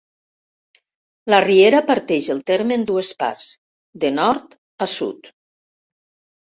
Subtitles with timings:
[1.33, 3.51] La riera parteix el terme en dues parts,
[4.07, 5.35] de nord a sud.